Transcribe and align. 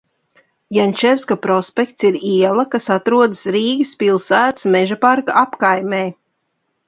Janševska 0.75 1.35
prospekts 1.41 2.07
ir 2.09 2.17
iela, 2.29 2.65
kas 2.75 2.89
atrodas 2.97 3.43
Rīgas 3.57 3.91
pilsētas 4.01 4.67
Mežaparka 4.77 5.37
apkaimē. 5.45 6.01